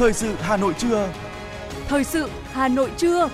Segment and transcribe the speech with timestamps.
[0.00, 1.12] Thời sự Hà Nội trưa.
[1.88, 3.30] Thời sự Hà Nội trưa.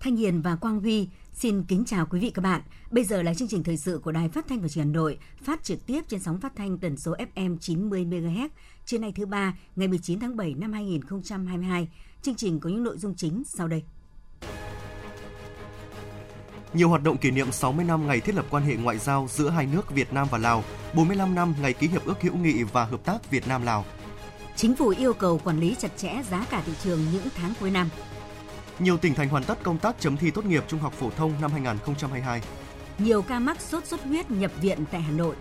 [0.00, 2.60] Thanh Hiền và Quang Huy xin kính chào quý vị các bạn.
[2.90, 5.00] Bây giờ là chương trình thời sự của Đài Phát thanh và Truyền hình Hà
[5.00, 8.48] Nội, phát trực tiếp trên sóng phát thanh tần số FM 90 MHz.
[8.86, 11.88] Trưa nay thứ ba, ngày 19 tháng 7 năm 2022.
[12.22, 13.82] Chương trình có những nội dung chính sau đây.
[16.74, 19.50] Nhiều hoạt động kỷ niệm 60 năm ngày thiết lập quan hệ ngoại giao giữa
[19.50, 22.84] hai nước Việt Nam và Lào, 45 năm ngày ký hiệp ước hữu nghị và
[22.84, 23.84] hợp tác Việt Nam Lào.
[24.56, 27.70] Chính phủ yêu cầu quản lý chặt chẽ giá cả thị trường những tháng cuối
[27.70, 27.88] năm.
[28.78, 31.32] Nhiều tỉnh thành hoàn tất công tác chấm thi tốt nghiệp trung học phổ thông
[31.40, 32.40] năm 2022.
[32.98, 35.34] Nhiều ca mắc sốt xuất huyết nhập viện tại Hà Nội.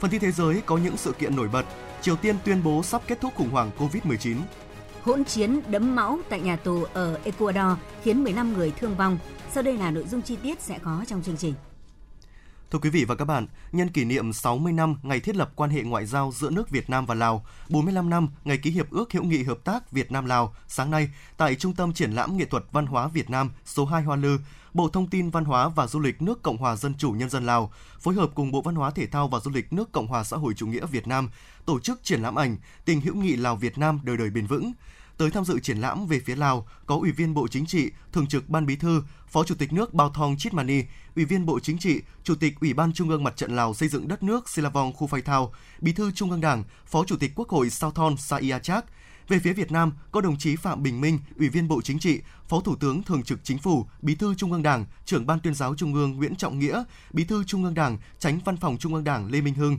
[0.00, 1.64] Phần tin thế giới có những sự kiện nổi bật.
[2.00, 4.36] Triều Tiên tuyên bố sắp kết thúc khủng hoảng COVID-19.
[5.06, 9.18] Hỗn chiến đấm máu tại nhà tù ở Ecuador khiến 15 người thương vong.
[9.52, 11.54] Sau đây là nội dung chi tiết sẽ có trong chương trình.
[12.70, 15.70] Thưa quý vị và các bạn, nhân kỷ niệm 60 năm ngày thiết lập quan
[15.70, 19.12] hệ ngoại giao giữa nước Việt Nam và Lào, 45 năm ngày ký hiệp ước
[19.12, 22.44] hữu nghị hợp tác Việt Nam Lào, sáng nay tại Trung tâm Triển lãm Nghệ
[22.44, 24.38] thuật Văn hóa Việt Nam số 2 Hoa Lư,
[24.74, 27.46] Bộ Thông tin Văn hóa và Du lịch nước Cộng hòa Dân chủ Nhân dân
[27.46, 30.24] Lào phối hợp cùng Bộ Văn hóa Thể thao và Du lịch nước Cộng hòa
[30.24, 31.30] Xã hội chủ nghĩa Việt Nam
[31.66, 34.72] tổ chức triển lãm ảnh Tình hữu nghị Lào Việt Nam đời đời bền vững
[35.18, 38.26] Tới tham dự triển lãm về phía Lào có Ủy viên Bộ Chính trị, Thường
[38.26, 40.82] trực Ban Bí thư, Phó Chủ tịch nước Bao Thong Chít Mani,
[41.16, 43.88] Ủy viên Bộ Chính trị, Chủ tịch Ủy ban Trung ương Mặt trận Lào xây
[43.88, 47.32] dựng đất nước Silavong Khu Phai Thao, Bí thư Trung ương Đảng, Phó Chủ tịch
[47.34, 48.84] Quốc hội Sao Thon Saia Chak.
[49.28, 52.20] Về phía Việt Nam có đồng chí Phạm Bình Minh, Ủy viên Bộ Chính trị,
[52.48, 55.54] Phó Thủ tướng Thường trực Chính phủ, Bí thư Trung ương Đảng, Trưởng ban Tuyên
[55.54, 58.94] giáo Trung ương Nguyễn Trọng Nghĩa, Bí thư Trung ương Đảng, Tránh Văn phòng Trung
[58.94, 59.78] ương Đảng Lê Minh Hưng.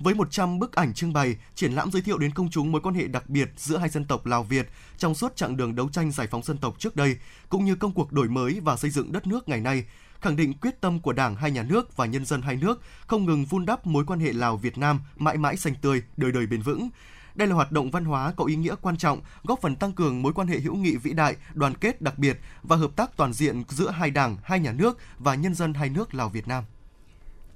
[0.00, 2.94] Với 100 bức ảnh trưng bày, triển lãm giới thiệu đến công chúng mối quan
[2.94, 4.68] hệ đặc biệt giữa hai dân tộc Lào Việt
[4.98, 7.16] trong suốt chặng đường đấu tranh giải phóng dân tộc trước đây,
[7.48, 9.84] cũng như công cuộc đổi mới và xây dựng đất nước ngày nay,
[10.20, 13.24] khẳng định quyết tâm của Đảng hai nhà nước và nhân dân hai nước không
[13.24, 16.46] ngừng vun đắp mối quan hệ Lào Việt Nam mãi mãi xanh tươi, đời đời
[16.46, 16.88] bền vững.
[17.34, 20.22] Đây là hoạt động văn hóa có ý nghĩa quan trọng, góp phần tăng cường
[20.22, 23.32] mối quan hệ hữu nghị vĩ đại, đoàn kết đặc biệt và hợp tác toàn
[23.32, 26.64] diện giữa hai đảng, hai nhà nước và nhân dân hai nước Lào Việt Nam.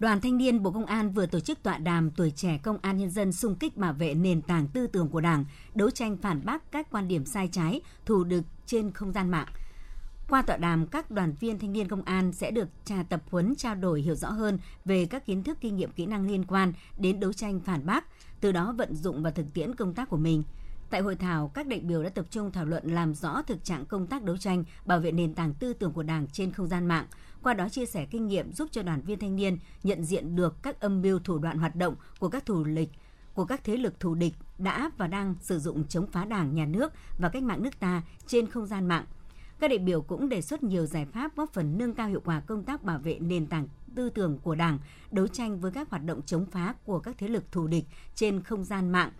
[0.02, 2.96] Đoàn Thanh niên Bộ Công an vừa tổ chức tọa đàm tuổi trẻ công an
[2.96, 6.44] nhân dân xung kích bảo vệ nền tảng tư tưởng của Đảng, đấu tranh phản
[6.44, 9.46] bác các quan điểm sai trái, thù địch trên không gian mạng.
[10.28, 13.54] Qua tọa đàm, các đoàn viên thanh niên công an sẽ được trà tập huấn
[13.56, 16.72] trao đổi hiểu rõ hơn về các kiến thức kinh nghiệm kỹ năng liên quan
[16.98, 18.04] đến đấu tranh phản bác,
[18.40, 20.42] từ đó vận dụng vào thực tiễn công tác của mình.
[20.90, 23.86] Tại hội thảo, các đại biểu đã tập trung thảo luận làm rõ thực trạng
[23.86, 26.86] công tác đấu tranh bảo vệ nền tảng tư tưởng của Đảng trên không gian
[26.86, 27.06] mạng,
[27.42, 30.62] qua đó chia sẻ kinh nghiệm giúp cho đoàn viên thanh niên nhận diện được
[30.62, 32.90] các âm mưu thủ đoạn hoạt động của các thù lịch
[33.34, 36.66] của các thế lực thù địch đã và đang sử dụng chống phá Đảng, nhà
[36.66, 39.04] nước và cách mạng nước ta trên không gian mạng.
[39.60, 42.40] Các đại biểu cũng đề xuất nhiều giải pháp góp phần nâng cao hiệu quả
[42.40, 44.78] công tác bảo vệ nền tảng tư tưởng của Đảng,
[45.10, 48.42] đấu tranh với các hoạt động chống phá của các thế lực thù địch trên
[48.42, 49.10] không gian mạng,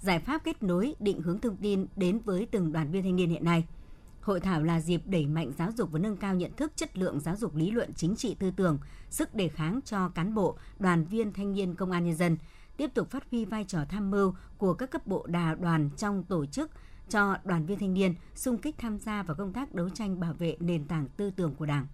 [0.00, 3.30] giải pháp kết nối định hướng thông tin đến với từng đoàn viên thanh niên
[3.30, 3.64] hiện nay–
[4.22, 7.20] Hội thảo là dịp đẩy mạnh giáo dục và nâng cao nhận thức chất lượng
[7.20, 8.78] giáo dục lý luận chính trị tư tưởng,
[9.10, 12.36] sức đề kháng cho cán bộ, đoàn viên thanh niên công an nhân dân,
[12.76, 16.24] tiếp tục phát huy vai trò tham mưu của các cấp bộ đà đoàn trong
[16.24, 16.70] tổ chức
[17.08, 20.32] cho đoàn viên thanh niên xung kích tham gia vào công tác đấu tranh bảo
[20.32, 21.86] vệ nền tảng tư tưởng của Đảng.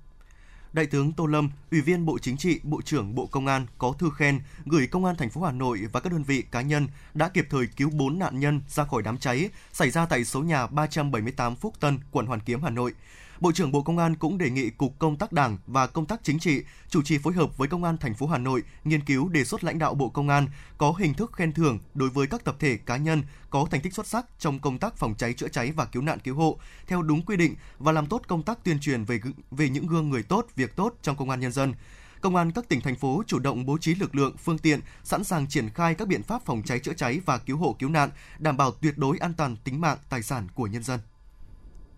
[0.72, 3.92] Đại tướng Tô Lâm, Ủy viên Bộ Chính trị, Bộ trưởng Bộ Công an có
[3.98, 6.88] thư khen gửi Công an thành phố Hà Nội và các đơn vị cá nhân
[7.14, 10.40] đã kịp thời cứu 4 nạn nhân ra khỏi đám cháy xảy ra tại số
[10.42, 12.92] nhà 378 Phúc Tân, quận Hoàn Kiếm, Hà Nội.
[13.40, 16.20] Bộ trưởng Bộ Công an cũng đề nghị Cục Công tác Đảng và Công tác
[16.22, 19.28] Chính trị chủ trì phối hợp với Công an thành phố Hà Nội nghiên cứu
[19.28, 22.44] đề xuất lãnh đạo Bộ Công an có hình thức khen thưởng đối với các
[22.44, 25.48] tập thể cá nhân có thành tích xuất sắc trong công tác phòng cháy chữa
[25.48, 28.64] cháy và cứu nạn cứu hộ theo đúng quy định và làm tốt công tác
[28.64, 31.74] tuyên truyền về về những gương người tốt, việc tốt trong công an nhân dân
[32.20, 35.24] công an các tỉnh thành phố chủ động bố trí lực lượng, phương tiện, sẵn
[35.24, 38.10] sàng triển khai các biện pháp phòng cháy chữa cháy và cứu hộ cứu nạn,
[38.38, 41.00] đảm bảo tuyệt đối an toàn tính mạng, tài sản của nhân dân.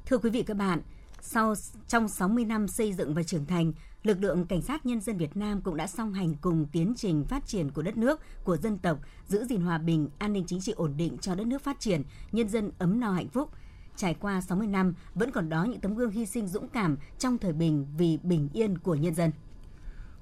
[0.07, 0.81] Thưa quý vị các bạn,
[1.23, 1.55] sau
[1.89, 3.73] trong 60 năm xây dựng và trưởng thành,
[4.03, 7.25] lực lượng cảnh sát nhân dân Việt Nam cũng đã song hành cùng tiến trình
[7.25, 10.61] phát triển của đất nước, của dân tộc, giữ gìn hòa bình, an ninh chính
[10.61, 12.03] trị ổn định cho đất nước phát triển,
[12.33, 13.51] nhân dân ấm no hạnh phúc.
[13.97, 17.39] Trải qua 60 năm, vẫn còn đó những tấm gương hy sinh dũng cảm trong
[17.39, 19.31] thời bình vì bình yên của nhân dân.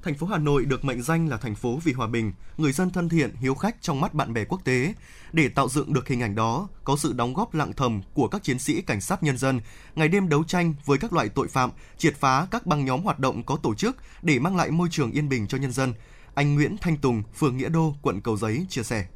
[0.03, 2.91] Thành phố Hà Nội được mệnh danh là thành phố vì hòa bình, người dân
[2.91, 4.95] thân thiện, hiếu khách trong mắt bạn bè quốc tế.
[5.33, 8.43] Để tạo dựng được hình ảnh đó, có sự đóng góp lặng thầm của các
[8.43, 9.61] chiến sĩ cảnh sát nhân dân,
[9.95, 13.19] ngày đêm đấu tranh với các loại tội phạm, triệt phá các băng nhóm hoạt
[13.19, 15.95] động có tổ chức để mang lại môi trường yên bình cho nhân dân.
[16.35, 19.06] Anh Nguyễn Thanh Tùng, phường Nghĩa Đô, quận Cầu Giấy chia sẻ.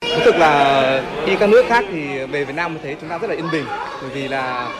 [0.00, 3.30] Thực thực là đi các nước khác thì về Việt Nam thấy chúng ta rất
[3.30, 3.64] là yên bình
[4.00, 4.74] bởi vì là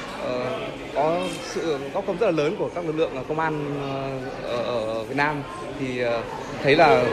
[0.96, 3.80] có sự góp công rất là lớn của các lực lượng ờ, công an
[4.42, 5.42] ờ, ở, Việt Nam
[5.80, 6.22] thì ờ,
[6.62, 7.04] thấy là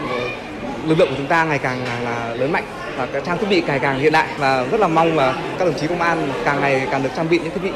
[0.85, 2.63] lực lượng của chúng ta ngày càng là lớn mạnh
[2.97, 5.65] và các trang thiết bị ngày càng hiện đại và rất là mong là các
[5.65, 7.71] đồng chí công an càng ngày càng được trang bị những thiết bị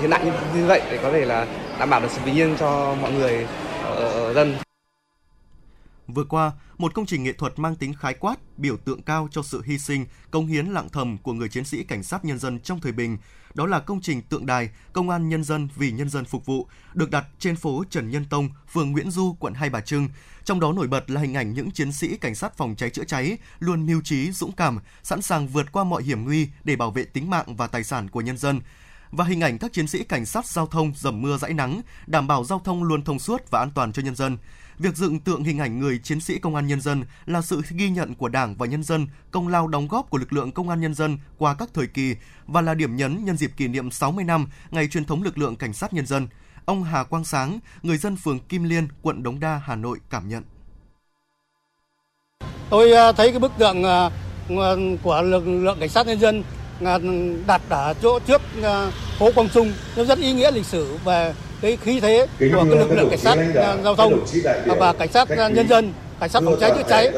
[0.00, 0.24] hiện đại
[0.54, 1.46] như vậy để có thể là
[1.78, 3.46] đảm bảo được sự bình yên cho mọi người
[3.84, 4.56] ở dân.
[6.08, 9.42] Vừa qua, một công trình nghệ thuật mang tính khái quát, biểu tượng cao cho
[9.42, 12.60] sự hy sinh, công hiến lặng thầm của người chiến sĩ cảnh sát nhân dân
[12.60, 13.18] trong thời bình.
[13.58, 16.66] Đó là công trình tượng đài Công an Nhân dân vì nhân dân phục vụ,
[16.94, 20.08] được đặt trên phố Trần Nhân Tông, phường Nguyễn Du, quận Hai Bà Trưng.
[20.44, 23.04] Trong đó nổi bật là hình ảnh những chiến sĩ cảnh sát phòng cháy chữa
[23.04, 26.90] cháy luôn mưu trí, dũng cảm, sẵn sàng vượt qua mọi hiểm nguy để bảo
[26.90, 28.60] vệ tính mạng và tài sản của nhân dân
[29.10, 32.26] và hình ảnh các chiến sĩ cảnh sát giao thông dầm mưa dãi nắng, đảm
[32.26, 34.36] bảo giao thông luôn thông suốt và an toàn cho nhân dân.
[34.78, 37.90] Việc dựng tượng hình ảnh người chiến sĩ công an nhân dân là sự ghi
[37.90, 40.80] nhận của Đảng và nhân dân, công lao đóng góp của lực lượng công an
[40.80, 42.14] nhân dân qua các thời kỳ
[42.46, 45.56] và là điểm nhấn nhân dịp kỷ niệm 60 năm ngày truyền thống lực lượng
[45.56, 46.28] cảnh sát nhân dân.
[46.64, 50.28] Ông Hà Quang Sáng, người dân phường Kim Liên, quận Đống Đa, Hà Nội cảm
[50.28, 50.42] nhận.
[52.70, 54.10] Tôi à, thấy cái bức tượng à,
[55.02, 56.42] của lực lượng cảnh sát nhân dân
[56.84, 56.98] à,
[57.46, 58.42] đặt ở chỗ trước
[59.18, 62.78] phố Quang Trung nó rất ý nghĩa lịch sử về cái khí thế của cái
[62.78, 63.36] lực lượng cảnh sát
[63.84, 64.24] giao thông
[64.78, 67.10] và cảnh sát nhân dân cảnh sát phòng cháy chữa cháy.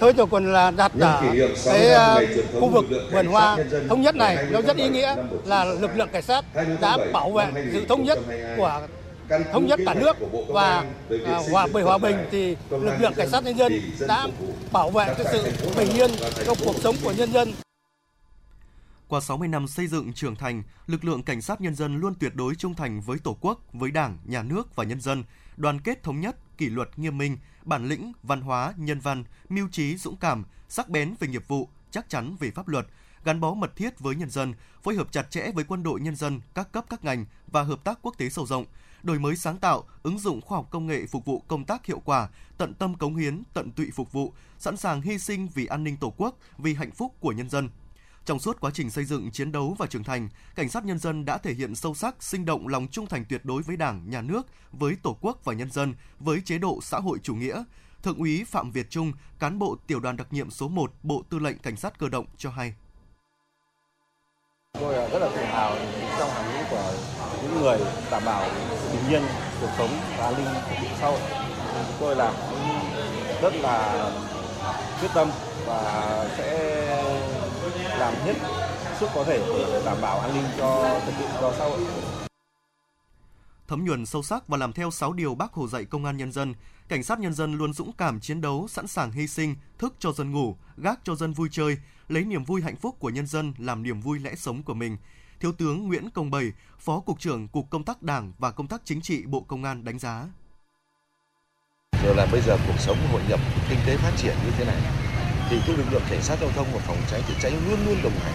[0.00, 1.22] thôi rồi còn là đặt ở
[1.64, 2.26] cái
[2.60, 3.56] khu vực vườn hoa
[3.88, 5.14] thống nhất này nó rất ý nghĩa
[5.44, 6.44] là lực lượng cảnh sát
[6.80, 8.18] đã bảo vệ sự thống nhất
[8.56, 8.80] của
[9.52, 10.16] thống nhất cả nước
[10.48, 10.84] và
[11.50, 13.72] hòa bình hòa bình thì lực lượng cảnh sát nhân dân
[14.08, 14.26] đã
[14.72, 15.44] bảo vệ cái sự
[15.76, 16.10] bình yên
[16.46, 17.52] trong cuộc sống của nhân dân
[19.12, 22.34] qua 60 năm xây dựng trưởng thành, lực lượng cảnh sát nhân dân luôn tuyệt
[22.34, 25.24] đối trung thành với Tổ quốc, với Đảng, Nhà nước và nhân dân,
[25.56, 29.68] đoàn kết thống nhất, kỷ luật nghiêm minh, bản lĩnh, văn hóa, nhân văn, mưu
[29.68, 32.86] trí dũng cảm, sắc bén về nghiệp vụ, chắc chắn về pháp luật,
[33.24, 36.16] gắn bó mật thiết với nhân dân, phối hợp chặt chẽ với quân đội nhân
[36.16, 38.64] dân, các cấp các ngành và hợp tác quốc tế sâu rộng,
[39.02, 42.02] đổi mới sáng tạo, ứng dụng khoa học công nghệ phục vụ công tác hiệu
[42.04, 45.84] quả, tận tâm cống hiến, tận tụy phục vụ, sẵn sàng hy sinh vì an
[45.84, 47.68] ninh Tổ quốc, vì hạnh phúc của nhân dân.
[48.24, 51.24] Trong suốt quá trình xây dựng, chiến đấu và trưởng thành, cảnh sát nhân dân
[51.24, 54.22] đã thể hiện sâu sắc, sinh động lòng trung thành tuyệt đối với Đảng, Nhà
[54.22, 57.64] nước, với Tổ quốc và nhân dân, với chế độ xã hội chủ nghĩa.
[58.02, 61.38] Thượng úy Phạm Việt Trung, cán bộ tiểu đoàn đặc nhiệm số 1 Bộ Tư
[61.38, 62.74] lệnh Cảnh sát cơ động cho hay.
[64.80, 65.76] Tôi à, rất là tự hào
[66.18, 66.94] trong hàng ngũ của
[67.42, 67.78] những người
[68.10, 68.48] đảm bảo
[68.92, 69.22] bình yên
[69.60, 70.46] cuộc sống và an ninh
[71.00, 71.20] xã hội.
[72.00, 72.34] Tôi làm
[73.42, 74.10] rất là
[75.00, 75.30] quyết tâm
[75.66, 77.51] và sẽ
[77.98, 78.34] làm hết
[79.00, 81.80] sức có thể để đảm bảo an ninh cho trật tự cho xã hội.
[83.68, 86.32] Thấm nhuần sâu sắc và làm theo 6 điều Bác Hồ dạy công an nhân
[86.32, 86.54] dân,
[86.88, 90.12] cảnh sát nhân dân luôn dũng cảm chiến đấu, sẵn sàng hy sinh, thức cho
[90.12, 91.76] dân ngủ, gác cho dân vui chơi,
[92.08, 94.96] lấy niềm vui hạnh phúc của nhân dân làm niềm vui lẽ sống của mình.
[95.40, 98.82] Thiếu tướng Nguyễn Công Bầy, Phó Cục trưởng Cục Công tác Đảng và Công tác
[98.84, 100.26] Chính trị Bộ Công an đánh giá.
[102.04, 104.80] Rồi là bây giờ cuộc sống hội nhập kinh tế phát triển như thế này,
[105.52, 107.96] thì cái lực lượng cảnh sát giao thông và phòng cháy chữa cháy luôn luôn
[108.02, 108.34] đồng hành.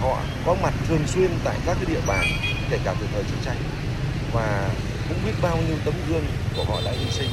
[0.00, 2.24] Họ có mặt thường xuyên tại các cái địa bàn
[2.70, 3.56] kể cả từ thời chiến tranh.
[4.32, 4.70] Và
[5.08, 6.24] cũng biết bao nhiêu tấm gương
[6.56, 7.30] của họ đã hy sinh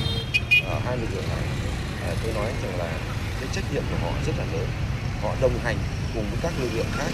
[0.65, 1.45] ở hai lực lượng này.
[2.07, 2.89] À, tôi nói rằng là
[3.39, 4.67] cái trách nhiệm của họ rất là lớn.
[5.21, 5.77] Họ đồng hành
[6.13, 7.11] cùng với các lực lượng khác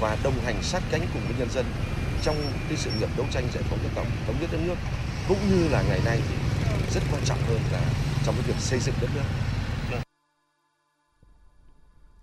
[0.00, 1.66] và đồng hành sát cánh cùng với nhân dân
[2.22, 2.36] trong
[2.68, 4.76] cái sự nghiệp đấu tranh giải phóng dân tộc thống nhất đất nước
[5.28, 6.34] cũng như là ngày nay thì
[6.94, 7.80] rất quan trọng hơn là
[8.26, 9.55] trong cái việc xây dựng đất nước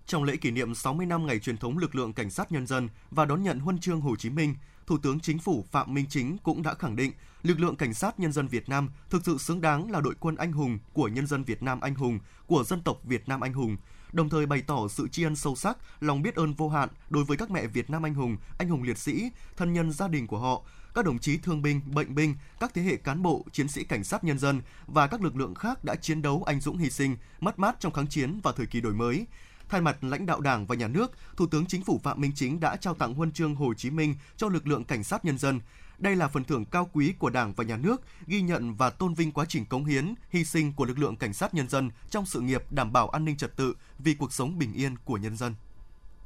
[0.06, 2.88] trong lễ kỷ niệm 60 năm ngày truyền thống lực lượng cảnh sát nhân dân
[3.10, 4.54] và đón nhận huân chương Hồ Chí Minh,
[4.86, 8.20] Thủ tướng Chính phủ Phạm Minh Chính cũng đã khẳng định lực lượng cảnh sát
[8.20, 11.26] nhân dân Việt Nam thực sự xứng đáng là đội quân anh hùng của nhân
[11.26, 13.76] dân Việt Nam anh hùng, của dân tộc Việt Nam anh hùng,
[14.12, 17.24] đồng thời bày tỏ sự tri ân sâu sắc, lòng biết ơn vô hạn đối
[17.24, 20.26] với các mẹ Việt Nam anh hùng, anh hùng liệt sĩ, thân nhân gia đình
[20.26, 20.62] của họ,
[20.94, 24.04] các đồng chí thương binh, bệnh binh, các thế hệ cán bộ, chiến sĩ cảnh
[24.04, 27.16] sát nhân dân và các lực lượng khác đã chiến đấu anh dũng hy sinh,
[27.40, 29.26] mất mát trong kháng chiến và thời kỳ đổi mới.
[29.74, 32.60] Thay mặt lãnh đạo Đảng và Nhà nước, Thủ tướng Chính phủ Phạm Minh Chính
[32.60, 35.60] đã trao tặng huân chương Hồ Chí Minh cho lực lượng cảnh sát nhân dân.
[35.98, 39.14] Đây là phần thưởng cao quý của Đảng và Nhà nước, ghi nhận và tôn
[39.14, 42.26] vinh quá trình cống hiến, hy sinh của lực lượng cảnh sát nhân dân trong
[42.26, 45.36] sự nghiệp đảm bảo an ninh trật tự vì cuộc sống bình yên của nhân
[45.36, 45.54] dân.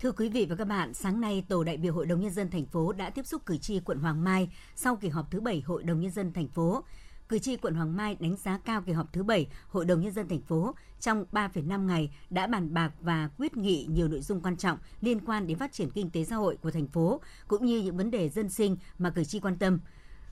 [0.01, 2.51] Thưa quý vị và các bạn, sáng nay tổ đại biểu Hội đồng nhân dân
[2.51, 5.61] thành phố đã tiếp xúc cử tri quận Hoàng Mai sau kỳ họp thứ 7
[5.61, 6.85] Hội đồng nhân dân thành phố
[7.29, 10.13] cử tri quận Hoàng Mai đánh giá cao kỳ họp thứ 7 Hội đồng Nhân
[10.13, 14.41] dân thành phố trong 3,5 ngày đã bàn bạc và quyết nghị nhiều nội dung
[14.41, 17.67] quan trọng liên quan đến phát triển kinh tế xã hội của thành phố, cũng
[17.67, 19.79] như những vấn đề dân sinh mà cử tri quan tâm.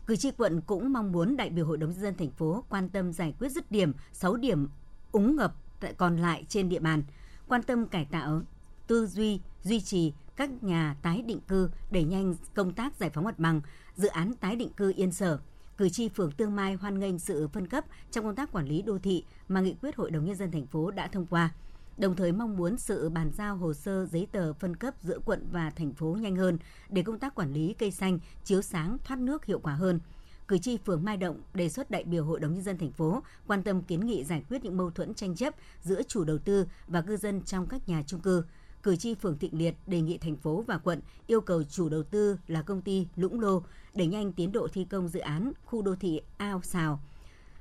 [0.07, 2.89] Cử tri quận cũng mong muốn đại biểu Hội đồng Nhân dân thành phố quan
[2.89, 4.69] tâm giải quyết dứt điểm 6 điểm
[5.13, 5.55] úng ngập
[5.97, 7.03] còn lại trên địa bàn,
[7.49, 8.43] quan tâm cải tạo,
[8.87, 13.25] tư duy, duy trì các nhà tái định cư, đẩy nhanh công tác giải phóng
[13.25, 13.61] mặt bằng,
[13.97, 15.39] dự án tái định cư Yên Sở–
[15.77, 18.83] Cử tri phường Tương Mai hoan nghênh sự phân cấp trong công tác quản lý
[18.83, 21.51] đô thị mà nghị quyết Hội đồng nhân dân thành phố đã thông qua.
[21.99, 25.49] Đồng thời mong muốn sự bàn giao hồ sơ giấy tờ phân cấp giữa quận
[25.53, 29.19] và thành phố nhanh hơn để công tác quản lý cây xanh, chiếu sáng, thoát
[29.19, 30.01] nước hiệu quả hơn
[30.49, 33.23] cử tri phường Mai Động đề xuất đại biểu Hội đồng nhân dân thành phố
[33.47, 36.67] quan tâm kiến nghị giải quyết những mâu thuẫn tranh chấp giữa chủ đầu tư
[36.89, 38.43] và cư dân trong các nhà chung cư.
[38.87, 42.03] Cử tri phường Thịnh Liệt đề nghị thành phố và quận yêu cầu chủ đầu
[42.03, 43.63] tư là công ty Lũng Lô
[43.95, 47.01] đẩy nhanh tiến độ thi công dự án khu đô thị Ao Sào.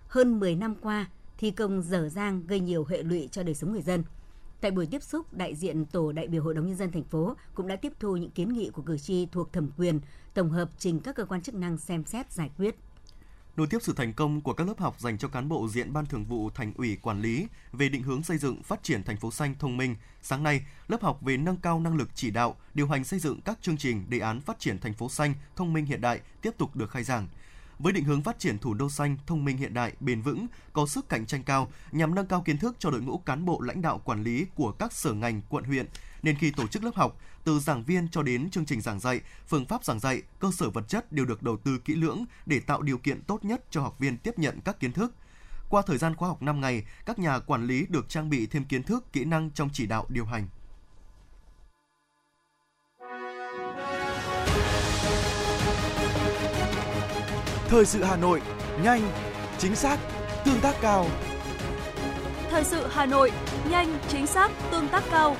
[0.08, 3.72] Hơn 10 năm qua, thi công dở dang gây nhiều hệ lụy cho đời sống
[3.72, 4.04] người dân.
[4.62, 7.36] Tại buổi tiếp xúc, đại diện Tổ đại biểu Hội đồng Nhân dân thành phố
[7.56, 10.00] cũng đã tiếp thu những kiến nghị của cử tri thuộc thẩm quyền,
[10.34, 12.76] tổng hợp trình các cơ quan chức năng xem xét giải quyết.
[13.58, 16.06] Nối tiếp sự thành công của các lớp học dành cho cán bộ diện Ban
[16.06, 19.32] Thường vụ Thành ủy quản lý về định hướng xây dựng phát triển thành phố
[19.32, 22.88] xanh thông minh, sáng nay, lớp học về nâng cao năng lực chỉ đạo, điều
[22.88, 25.86] hành xây dựng các chương trình đề án phát triển thành phố xanh thông minh
[25.86, 27.28] hiện đại tiếp tục được khai giảng.
[27.80, 30.86] Với định hướng phát triển thủ đô xanh, thông minh hiện đại, bền vững, có
[30.86, 33.82] sức cạnh tranh cao nhằm nâng cao kiến thức cho đội ngũ cán bộ lãnh
[33.82, 35.86] đạo quản lý của các sở ngành, quận huyện,
[36.26, 39.22] nên khi tổ chức lớp học, từ giảng viên cho đến chương trình giảng dạy,
[39.48, 42.60] phương pháp giảng dạy, cơ sở vật chất đều được đầu tư kỹ lưỡng để
[42.60, 45.14] tạo điều kiện tốt nhất cho học viên tiếp nhận các kiến thức.
[45.70, 48.66] Qua thời gian khóa học 5 ngày, các nhà quản lý được trang bị thêm
[48.66, 50.48] kiến thức, kỹ năng trong chỉ đạo điều hành.
[57.68, 58.42] Thời sự Hà Nội,
[58.84, 59.12] nhanh,
[59.58, 60.00] chính xác,
[60.46, 61.08] tương tác cao.
[62.50, 63.32] Thời sự Hà Nội,
[63.70, 65.36] nhanh, chính xác, tương tác cao.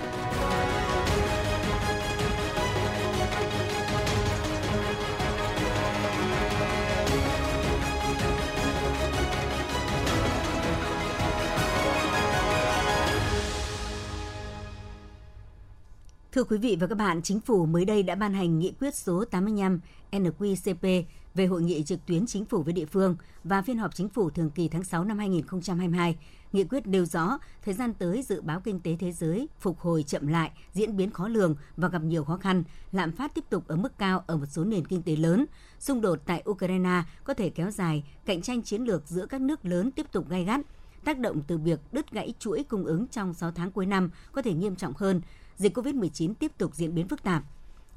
[16.36, 18.96] Thưa quý vị và các bạn, Chính phủ mới đây đã ban hành nghị quyết
[18.96, 19.80] số 85
[20.12, 21.04] NQCP
[21.36, 24.30] về hội nghị trực tuyến chính phủ với địa phương và phiên họp chính phủ
[24.30, 26.18] thường kỳ tháng 6 năm 2022.
[26.54, 30.04] Nghị quyết nêu rõ, thời gian tới dự báo kinh tế thế giới phục hồi
[30.04, 33.68] chậm lại, diễn biến khó lường và gặp nhiều khó khăn, lạm phát tiếp tục
[33.68, 35.46] ở mức cao ở một số nền kinh tế lớn.
[35.80, 39.66] Xung đột tại Ukraine có thể kéo dài, cạnh tranh chiến lược giữa các nước
[39.66, 40.62] lớn tiếp tục gay gắt.
[41.04, 44.42] Tác động từ việc đứt gãy chuỗi cung ứng trong 6 tháng cuối năm có
[44.42, 45.22] thể nghiêm trọng hơn.
[45.58, 47.44] Dịch COVID-19 tiếp tục diễn biến phức tạp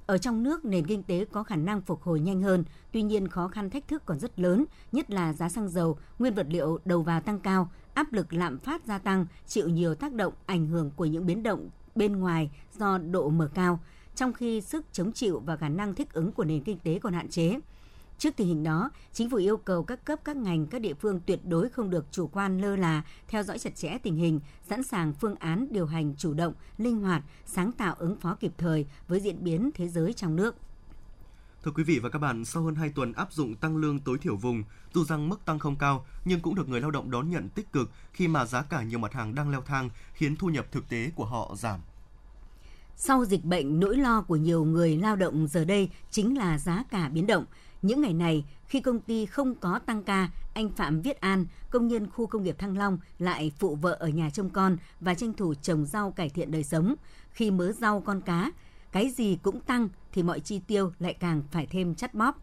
[0.09, 3.29] ở trong nước, nền kinh tế có khả năng phục hồi nhanh hơn, tuy nhiên
[3.29, 6.79] khó khăn thách thức còn rất lớn, nhất là giá xăng dầu, nguyên vật liệu
[6.85, 10.67] đầu vào tăng cao, áp lực lạm phát gia tăng, chịu nhiều tác động ảnh
[10.67, 13.81] hưởng của những biến động bên ngoài do độ mở cao,
[14.15, 17.13] trong khi sức chống chịu và khả năng thích ứng của nền kinh tế còn
[17.13, 17.59] hạn chế.
[18.19, 21.21] Trước tình hình đó, chính phủ yêu cầu các cấp các ngành các địa phương
[21.27, 24.83] tuyệt đối không được chủ quan lơ là, theo dõi chặt chẽ tình hình, sẵn
[24.83, 28.87] sàng phương án điều hành chủ động, linh hoạt, sáng tạo ứng phó kịp thời
[29.09, 30.57] với diễn biến thế giới trong nước.
[31.65, 34.19] Thưa quý vị và các bạn, sau hơn 2 tuần áp dụng tăng lương tối
[34.19, 34.63] thiểu vùng,
[34.95, 37.73] dù rằng mức tăng không cao nhưng cũng được người lao động đón nhận tích
[37.73, 40.89] cực khi mà giá cả nhiều mặt hàng đang leo thang khiến thu nhập thực
[40.89, 41.81] tế của họ giảm.
[43.01, 46.85] Sau dịch bệnh, nỗi lo của nhiều người lao động giờ đây chính là giá
[46.91, 47.45] cả biến động.
[47.83, 51.89] Những ngày này, khi công ty không có tăng ca, anh Phạm Viết An, công
[51.89, 55.33] nhân khu công nghiệp Thăng Long lại phụ vợ ở nhà trông con và tranh
[55.33, 56.95] thủ trồng rau cải thiện đời sống.
[57.31, 58.51] Khi mớ rau con cá,
[58.93, 62.37] cái gì cũng tăng thì mọi chi tiêu lại càng phải thêm chắt bóp.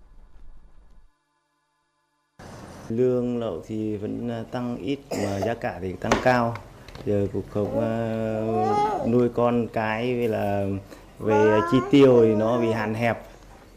[2.89, 6.57] Lương lậu thì vẫn à, tăng ít mà giá cả thì tăng cao.
[7.05, 10.65] Giờ cuộc sống uh, nuôi con cái với là
[11.19, 13.34] về chi tiêu thì nó bị hạn hẹp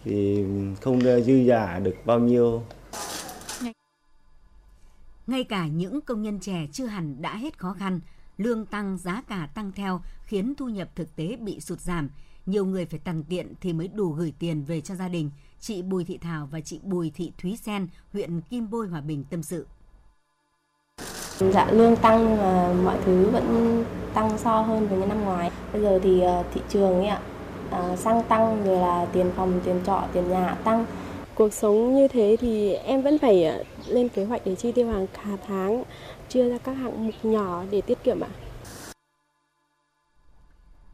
[0.08, 0.44] thì
[0.80, 2.62] không dư giả được bao nhiêu.
[5.26, 8.00] Ngay cả những công nhân trẻ chưa hẳn đã hết khó khăn,
[8.38, 12.08] lương tăng, giá cả tăng theo khiến thu nhập thực tế bị sụt giảm.
[12.46, 15.30] Nhiều người phải tằn tiện thì mới đủ gửi tiền về cho gia đình.
[15.60, 19.24] Chị Bùi Thị Thảo và chị Bùi Thị Thúy Sen, huyện Kim Bôi, Hòa Bình
[19.30, 19.66] tâm sự.
[21.38, 23.84] Dạ lương tăng mà mọi thứ vẫn
[24.14, 25.50] tăng so hơn với năm ngoái.
[25.72, 27.20] Bây giờ thì ờ, thị trường ấy ạ,
[27.70, 30.86] à, xăng tăng rồi là tiền phòng tiền trọ tiền nhà tăng.
[31.34, 34.90] Cuộc sống như thế thì em vẫn phải à, lên kế hoạch để chi tiêu
[34.90, 35.84] hàng cả tháng
[36.28, 38.28] chia ra các hạng mục nhỏ để tiết kiệm ạ.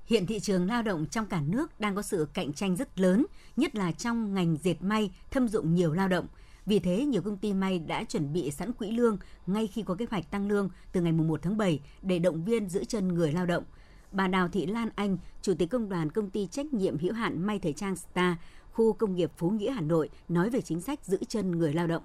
[0.07, 3.27] Hiện thị trường lao động trong cả nước đang có sự cạnh tranh rất lớn,
[3.57, 6.27] nhất là trong ngành dệt may thâm dụng nhiều lao động.
[6.67, 9.95] Vì thế, nhiều công ty may đã chuẩn bị sẵn quỹ lương ngay khi có
[9.95, 13.33] kế hoạch tăng lương từ ngày 1 tháng 7 để động viên giữ chân người
[13.33, 13.65] lao động–
[14.15, 17.47] bà Đào Thị Lan Anh, Chủ tịch Công đoàn Công ty Trách nhiệm hữu hạn
[17.47, 18.35] May Thời trang Star,
[18.73, 21.87] khu công nghiệp Phú Nghĩa, Hà Nội, nói về chính sách giữ chân người lao
[21.87, 22.03] động.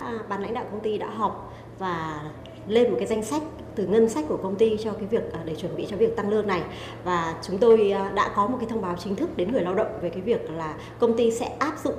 [0.00, 2.22] À, ban lãnh đạo công ty đã họp và
[2.68, 3.42] lên một cái danh sách
[3.74, 6.16] từ ngân sách của công ty cho cái việc à, để chuẩn bị cho việc
[6.16, 6.62] tăng lương này
[7.04, 9.74] và chúng tôi à, đã có một cái thông báo chính thức đến người lao
[9.74, 11.96] động về cái việc là công ty sẽ áp dụng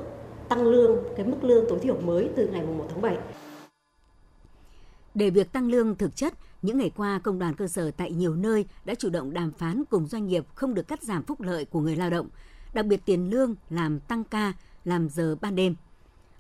[0.50, 3.18] tăng lương cái mức lương tối thiểu mới từ ngày 1 tháng 7.
[5.16, 8.36] Để việc tăng lương thực chất, những ngày qua công đoàn cơ sở tại nhiều
[8.36, 11.66] nơi đã chủ động đàm phán cùng doanh nghiệp không được cắt giảm phúc lợi
[11.66, 12.30] của người lao động,
[12.74, 14.54] đặc biệt tiền lương làm tăng ca,
[14.84, 15.76] làm giờ ban đêm.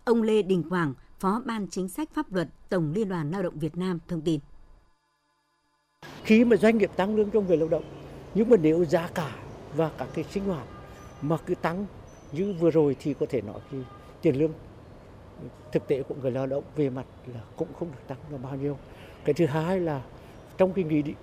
[0.04, 3.60] Ông Lê Đình Quảng, Phó Ban Chính sách Pháp luật Tổng Liên đoàn Lao động
[3.60, 4.40] Việt Nam thông tin.
[6.24, 7.84] Khi mà doanh nghiệp tăng lương cho người lao động,
[8.36, 9.36] nhưng mà nếu giá cả
[9.76, 10.68] và các cái sinh hoạt
[11.22, 11.86] mà cứ tăng
[12.32, 13.78] như vừa rồi thì có thể nói thì
[14.22, 14.52] tiền lương
[15.72, 18.56] thực tế của người lao động về mặt là cũng không được tăng là bao
[18.56, 18.78] nhiêu.
[19.26, 20.04] Cái thứ hai là
[20.58, 21.16] trong cái nghị định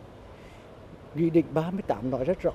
[1.14, 2.52] nghị định 38 nói rất rõ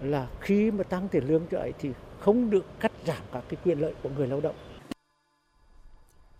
[0.00, 1.90] là khi mà tăng tiền lương cho ấy thì
[2.20, 4.54] không được cắt giảm các cái quyền lợi của người lao động.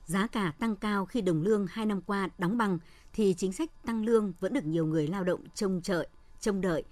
[0.04, 2.78] Giá cả tăng cao khi đồng lương hai năm qua đóng bằng
[3.12, 6.06] thì chính sách tăng lương vẫn được nhiều người lao động trông đợi,
[6.40, 6.84] trông đợi.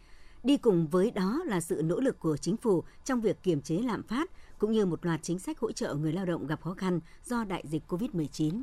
[0.43, 3.75] Đi cùng với đó là sự nỗ lực của chính phủ trong việc kiềm chế
[3.75, 6.75] lạm phát cũng như một loạt chính sách hỗ trợ người lao động gặp khó
[6.75, 8.63] khăn do đại dịch COVID-19.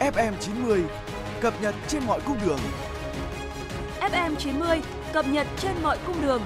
[0.00, 0.82] FM90
[1.40, 2.58] cập nhật trên mọi cung đường.
[4.00, 4.82] FM 90
[5.12, 6.42] cập nhật trên mọi cung đường.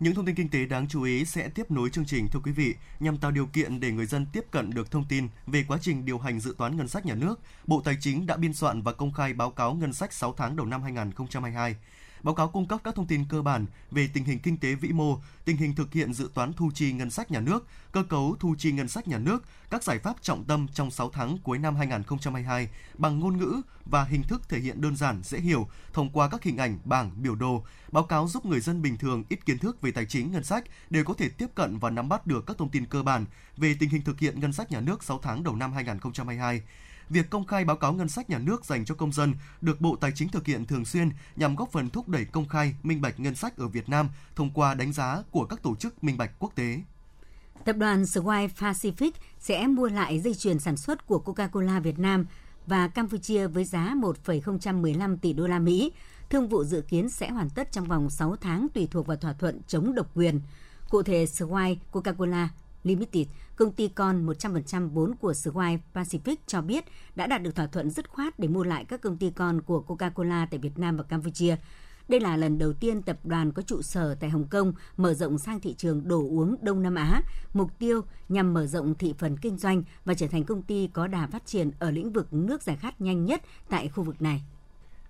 [0.00, 2.52] Những thông tin kinh tế đáng chú ý sẽ tiếp nối chương trình, thưa quý
[2.52, 5.78] vị, nhằm tạo điều kiện để người dân tiếp cận được thông tin về quá
[5.80, 7.40] trình điều hành dự toán ngân sách nhà nước.
[7.66, 10.56] Bộ Tài chính đã biên soạn và công khai báo cáo ngân sách 6 tháng
[10.56, 11.76] đầu năm 2022.
[12.22, 14.88] Báo cáo cung cấp các thông tin cơ bản về tình hình kinh tế vĩ
[14.92, 18.36] mô, tình hình thực hiện dự toán thu chi ngân sách nhà nước, cơ cấu
[18.40, 21.58] thu chi ngân sách nhà nước, các giải pháp trọng tâm trong 6 tháng cuối
[21.58, 26.10] năm 2022 bằng ngôn ngữ và hình thức thể hiện đơn giản, dễ hiểu thông
[26.10, 27.64] qua các hình ảnh, bảng, biểu đồ.
[27.92, 30.64] Báo cáo giúp người dân bình thường ít kiến thức về tài chính ngân sách
[30.90, 33.24] đều có thể tiếp cận và nắm bắt được các thông tin cơ bản
[33.56, 36.62] về tình hình thực hiện ngân sách nhà nước 6 tháng đầu năm 2022
[37.10, 39.96] việc công khai báo cáo ngân sách nhà nước dành cho công dân được Bộ
[39.96, 43.20] Tài chính thực hiện thường xuyên nhằm góp phần thúc đẩy công khai, minh bạch
[43.20, 46.30] ngân sách ở Việt Nam thông qua đánh giá của các tổ chức minh bạch
[46.38, 46.80] quốc tế.
[47.64, 52.26] Tập đoàn Swire Pacific sẽ mua lại dây chuyền sản xuất của Coca-Cola Việt Nam
[52.66, 55.92] và Campuchia với giá 1,015 tỷ đô la Mỹ.
[56.30, 59.32] Thương vụ dự kiến sẽ hoàn tất trong vòng 6 tháng tùy thuộc vào thỏa
[59.32, 60.40] thuận chống độc quyền.
[60.90, 62.48] Cụ thể, Swire Coca-Cola
[62.88, 66.84] Limited, công ty con 100% vốn của Swire Pacific cho biết
[67.16, 69.84] đã đạt được thỏa thuận dứt khoát để mua lại các công ty con của
[69.86, 71.56] Coca-Cola tại Việt Nam và Campuchia.
[72.08, 75.38] Đây là lần đầu tiên tập đoàn có trụ sở tại Hồng Kông mở rộng
[75.38, 77.22] sang thị trường đồ uống Đông Nam Á,
[77.54, 81.06] mục tiêu nhằm mở rộng thị phần kinh doanh và trở thành công ty có
[81.06, 84.42] đà phát triển ở lĩnh vực nước giải khát nhanh nhất tại khu vực này.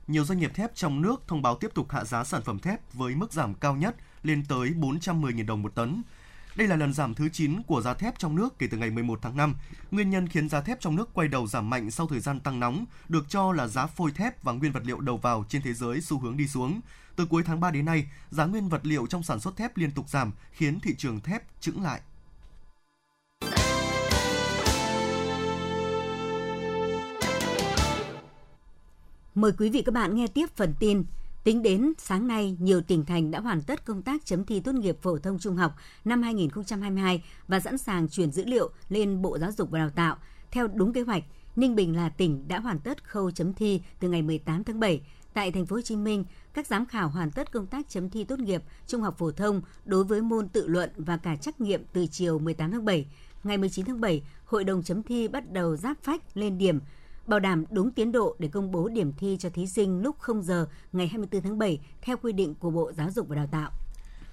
[0.07, 2.95] Nhiều doanh nghiệp thép trong nước thông báo tiếp tục hạ giá sản phẩm thép
[2.95, 6.03] với mức giảm cao nhất lên tới 410.000 đồng một tấn.
[6.59, 9.19] Đây là lần giảm thứ 9 của giá thép trong nước kể từ ngày 11
[9.23, 9.55] tháng 5.
[9.91, 12.61] Nguyên nhân khiến giá thép trong nước quay đầu giảm mạnh sau thời gian tăng
[12.61, 15.75] nóng được cho là giá phôi thép và nguyên vật liệu đầu vào trên thế
[15.75, 16.81] giới xu hướng đi xuống.
[17.17, 19.91] Từ cuối tháng 3 đến nay, giá nguyên vật liệu trong sản xuất thép liên
[19.91, 22.01] tục giảm, khiến thị trường thép chững lại.
[29.35, 31.05] Mời quý vị các bạn nghe tiếp phần tin
[31.49, 34.75] Tính đến sáng nay, nhiều tỉnh thành đã hoàn tất công tác chấm thi tốt
[34.75, 39.39] nghiệp phổ thông trung học năm 2022 và sẵn sàng chuyển dữ liệu lên Bộ
[39.39, 40.17] Giáo dục và Đào tạo.
[40.51, 41.25] Theo đúng kế hoạch,
[41.57, 45.01] Ninh Bình là tỉnh đã hoàn tất khâu chấm thi từ ngày 18 tháng 7.
[45.35, 48.25] Tại thành phố Hồ Chí Minh, các giám khảo hoàn tất công tác chấm thi
[48.25, 51.85] tốt nghiệp trung học phổ thông đối với môn tự luận và cả trắc nghiệm
[51.93, 53.07] từ chiều 18 tháng 7.
[53.45, 56.81] Ngày 19 tháng 7, hội đồng chấm thi bắt đầu giáp phách lên điểm
[57.29, 60.43] bảo đảm đúng tiến độ để công bố điểm thi cho thí sinh lúc 0
[60.43, 63.71] giờ ngày 24 tháng 7 theo quy định của Bộ Giáo dục và Đào tạo.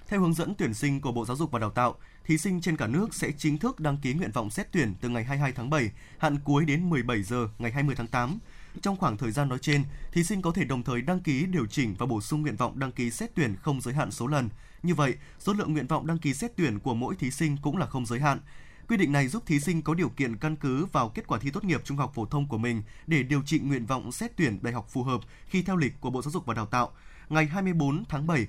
[0.08, 2.76] Theo hướng dẫn tuyển sinh của Bộ Giáo dục và Đào tạo, thí sinh trên
[2.76, 5.70] cả nước sẽ chính thức đăng ký nguyện vọng xét tuyển từ ngày 22 tháng
[5.70, 8.38] 7, hạn cuối đến 17 giờ ngày 20 tháng 8.
[8.82, 9.82] Trong khoảng thời gian nói trên,
[10.12, 12.78] thí sinh có thể đồng thời đăng ký điều chỉnh và bổ sung nguyện vọng
[12.78, 14.48] đăng ký xét tuyển không giới hạn số lần.
[14.82, 17.76] Như vậy, số lượng nguyện vọng đăng ký xét tuyển của mỗi thí sinh cũng
[17.76, 18.38] là không giới hạn.
[18.88, 21.50] Quy định này giúp thí sinh có điều kiện căn cứ vào kết quả thi
[21.50, 24.58] tốt nghiệp trung học phổ thông của mình để điều chỉnh nguyện vọng xét tuyển
[24.62, 26.90] đại học phù hợp khi theo lịch của Bộ Giáo dục và Đào tạo.
[27.28, 28.46] Ngày 24 tháng 7,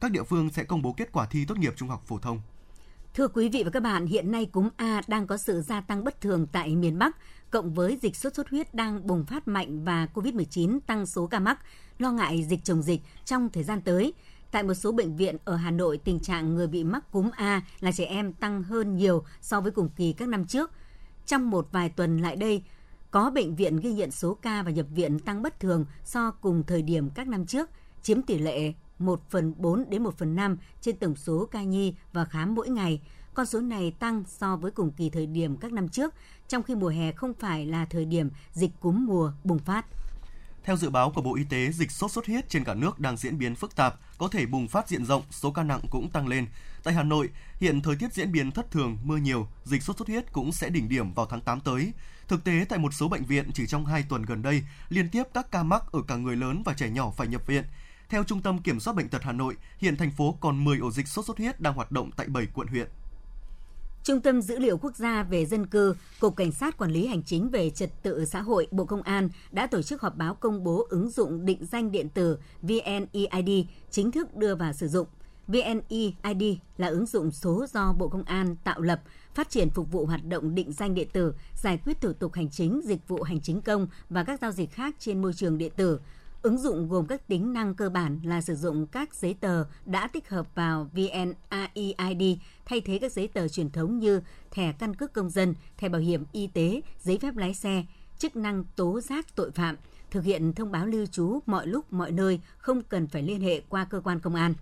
[0.00, 2.40] các địa phương sẽ công bố kết quả thi tốt nghiệp trung học phổ thông.
[3.14, 6.04] Thưa quý vị và các bạn, hiện nay cúm A đang có sự gia tăng
[6.04, 7.16] bất thường tại miền Bắc,
[7.50, 11.40] cộng với dịch sốt xuất huyết đang bùng phát mạnh và COVID-19 tăng số ca
[11.40, 11.58] mắc,
[11.98, 14.12] lo ngại dịch chồng dịch trong thời gian tới.
[14.50, 17.62] Tại một số bệnh viện ở Hà Nội, tình trạng người bị mắc cúm A
[17.80, 20.70] là trẻ em tăng hơn nhiều so với cùng kỳ các năm trước.
[21.26, 22.62] Trong một vài tuần lại đây,
[23.10, 26.62] có bệnh viện ghi nhận số ca và nhập viện tăng bất thường so cùng
[26.66, 27.70] thời điểm các năm trước,
[28.02, 31.94] chiếm tỷ lệ 1 phần 4 đến 1 phần 5 trên tổng số ca nhi
[32.12, 33.00] và khám mỗi ngày.
[33.34, 36.14] Con số này tăng so với cùng kỳ thời điểm các năm trước,
[36.48, 39.86] trong khi mùa hè không phải là thời điểm dịch cúm mùa bùng phát.
[40.64, 43.16] Theo dự báo của Bộ Y tế, dịch sốt xuất huyết trên cả nước đang
[43.16, 46.28] diễn biến phức tạp, có thể bùng phát diện rộng, số ca nặng cũng tăng
[46.28, 46.46] lên.
[46.82, 47.28] Tại Hà Nội,
[47.60, 50.68] hiện thời tiết diễn biến thất thường, mưa nhiều, dịch sốt xuất huyết cũng sẽ
[50.68, 51.92] đỉnh điểm vào tháng 8 tới.
[52.28, 55.22] Thực tế, tại một số bệnh viện chỉ trong 2 tuần gần đây, liên tiếp
[55.34, 57.64] các ca mắc ở cả người lớn và trẻ nhỏ phải nhập viện.
[58.08, 60.90] Theo Trung tâm Kiểm soát Bệnh tật Hà Nội, hiện thành phố còn 10 ổ
[60.90, 62.88] dịch sốt xuất huyết đang hoạt động tại 7 quận huyện.
[64.04, 67.22] Trung tâm Dữ liệu Quốc gia về dân cư, Cục Cảnh sát Quản lý Hành
[67.22, 70.64] chính về Trật tự xã hội Bộ Công an đã tổ chức họp báo công
[70.64, 75.06] bố ứng dụng định danh điện tử VNeID chính thức đưa vào sử dụng.
[75.48, 79.00] VNeID là ứng dụng số do Bộ Công an tạo lập,
[79.34, 82.50] phát triển phục vụ hoạt động định danh điện tử, giải quyết thủ tục hành
[82.50, 85.72] chính, dịch vụ hành chính công và các giao dịch khác trên môi trường điện
[85.76, 86.00] tử,
[86.42, 90.08] Ứng dụng gồm các tính năng cơ bản là sử dụng các giấy tờ đã
[90.08, 95.12] tích hợp vào VNAEID thay thế các giấy tờ truyền thống như thẻ căn cước
[95.12, 97.84] công dân, thẻ bảo hiểm y tế, giấy phép lái xe,
[98.18, 99.76] chức năng tố giác tội phạm,
[100.10, 103.60] thực hiện thông báo lưu trú mọi lúc mọi nơi, không cần phải liên hệ
[103.68, 104.54] qua cơ quan công an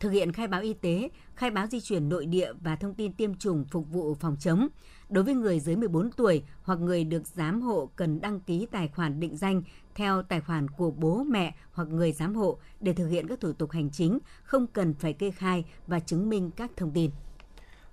[0.00, 3.12] thực hiện khai báo y tế, khai báo di chuyển nội địa và thông tin
[3.12, 4.68] tiêm chủng phục vụ phòng chống.
[5.08, 8.88] Đối với người dưới 14 tuổi hoặc người được giám hộ cần đăng ký tài
[8.88, 9.62] khoản định danh
[9.98, 13.52] theo tài khoản của bố mẹ hoặc người giám hộ để thực hiện các thủ
[13.52, 17.10] tục hành chính, không cần phải kê khai và chứng minh các thông tin.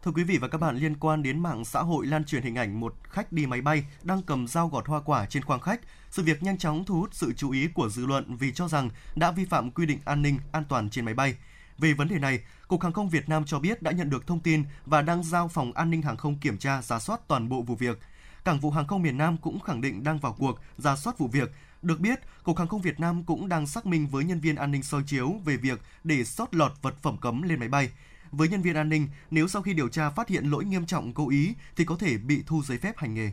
[0.04, 2.56] Thưa quý vị và các bạn, liên quan đến mạng xã hội lan truyền hình
[2.56, 5.82] ảnh một khách đi máy bay đang cầm dao gọt hoa quả trên khoang khách,
[6.12, 8.89] sự việc nhanh chóng thu hút sự chú ý của dư luận vì cho rằng
[9.15, 11.36] đã vi phạm quy định an ninh an toàn trên máy bay.
[11.78, 14.39] Về vấn đề này, Cục Hàng không Việt Nam cho biết đã nhận được thông
[14.39, 17.62] tin và đang giao phòng an ninh hàng không kiểm tra giả soát toàn bộ
[17.62, 18.00] vụ việc.
[18.46, 21.28] Cảng vụ hàng không miền Nam cũng khẳng định đang vào cuộc giả soát vụ
[21.28, 21.52] việc.
[21.86, 24.71] Được biết, Cục Hàng không Việt Nam cũng đang xác minh với nhân viên an
[24.71, 27.89] ninh soi chiếu về việc để sót lọt vật phẩm cấm lên máy bay.
[28.32, 31.13] Với nhân viên an ninh, nếu sau khi điều tra phát hiện lỗi nghiêm trọng
[31.13, 33.32] cố ý thì có thể bị thu giấy phép hành nghề.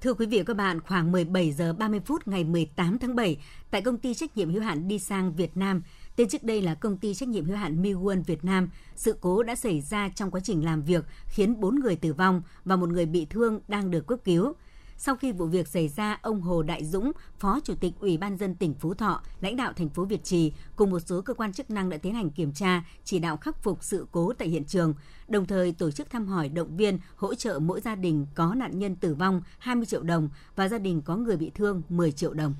[0.00, 3.36] Thưa quý vị và các bạn, khoảng 17 giờ 30 phút ngày 18 tháng 7,
[3.70, 5.82] tại công ty trách nhiệm hữu hạn đi sang Việt Nam,
[6.20, 8.68] Tên trước đây là công ty trách nhiệm hữu hạn Miwon Việt Nam.
[8.96, 12.42] Sự cố đã xảy ra trong quá trình làm việc khiến 4 người tử vong
[12.64, 14.54] và một người bị thương đang được cấp cứu.
[15.02, 18.36] Sau khi vụ việc xảy ra, ông Hồ Đại Dũng, Phó Chủ tịch Ủy ban
[18.36, 21.52] dân tỉnh Phú Thọ, lãnh đạo thành phố Việt Trì cùng một số cơ quan
[21.52, 24.64] chức năng đã tiến hành kiểm tra, chỉ đạo khắc phục sự cố tại hiện
[24.64, 24.94] trường,
[25.28, 28.78] đồng thời tổ chức thăm hỏi động viên, hỗ trợ mỗi gia đình có nạn
[28.78, 32.34] nhân tử vong 20 triệu đồng và gia đình có người bị thương 10 triệu
[32.34, 32.54] đồng.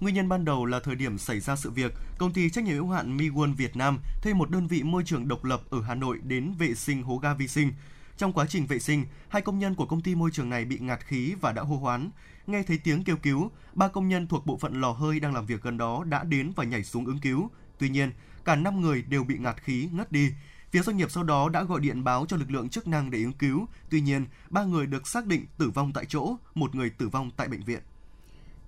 [0.00, 2.74] Nguyên nhân ban đầu là thời điểm xảy ra sự việc, công ty trách nhiệm
[2.74, 5.94] hữu hạn Miwon Việt Nam thuê một đơn vị môi trường độc lập ở Hà
[5.94, 7.72] Nội đến vệ sinh hố ga vi sinh.
[8.20, 10.78] Trong quá trình vệ sinh, hai công nhân của công ty môi trường này bị
[10.78, 12.10] ngạt khí và đã hô hoán.
[12.46, 15.46] Nghe thấy tiếng kêu cứu, ba công nhân thuộc bộ phận lò hơi đang làm
[15.46, 17.50] việc gần đó đã đến và nhảy xuống ứng cứu.
[17.78, 18.12] Tuy nhiên,
[18.44, 20.30] cả 5 người đều bị ngạt khí ngất đi.
[20.70, 23.22] Phía doanh nghiệp sau đó đã gọi điện báo cho lực lượng chức năng để
[23.22, 23.66] ứng cứu.
[23.90, 27.30] Tuy nhiên, ba người được xác định tử vong tại chỗ, một người tử vong
[27.36, 27.80] tại bệnh viện.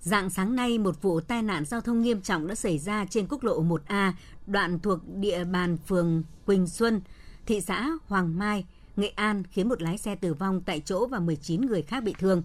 [0.01, 3.27] Dạng sáng nay, một vụ tai nạn giao thông nghiêm trọng đã xảy ra trên
[3.29, 4.13] quốc lộ 1A,
[4.47, 7.01] đoạn thuộc địa bàn phường Quỳnh Xuân,
[7.47, 8.65] thị xã Hoàng Mai,
[8.97, 12.15] Nghệ An khiến một lái xe tử vong tại chỗ và 19 người khác bị
[12.19, 12.43] thương.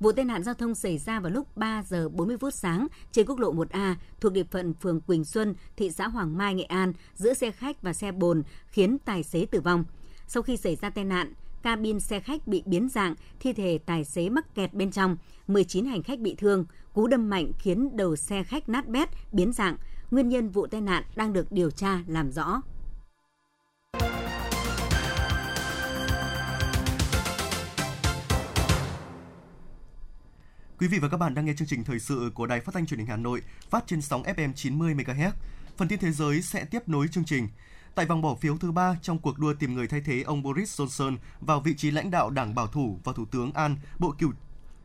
[0.00, 3.26] Vụ tai nạn giao thông xảy ra vào lúc 3 giờ 40 phút sáng trên
[3.26, 6.92] quốc lộ 1A thuộc địa phận phường Quỳnh Xuân, thị xã Hoàng Mai, Nghệ An
[7.14, 9.84] giữa xe khách và xe bồn khiến tài xế tử vong.
[10.26, 11.32] Sau khi xảy ra tai nạn,
[11.62, 15.16] cabin xe khách bị biến dạng, thi thể tài xế mắc kẹt bên trong,
[15.48, 19.52] 19 hành khách bị thương, cú đâm mạnh khiến đầu xe khách nát bét, biến
[19.52, 19.76] dạng.
[20.10, 22.62] Nguyên nhân vụ tai nạn đang được điều tra làm rõ.
[30.80, 32.86] Quý vị và các bạn đang nghe chương trình thời sự của Đài Phát thanh
[32.86, 35.30] Truyền hình Hà Nội, phát trên sóng FM 90 MHz.
[35.76, 37.48] Phần tin thế giới sẽ tiếp nối chương trình.
[37.94, 40.80] Tại vòng bỏ phiếu thứ ba trong cuộc đua tìm người thay thế ông Boris
[40.80, 44.30] Johnson vào vị trí lãnh đạo Đảng Bảo thủ và Thủ tướng An, Bộ Cựu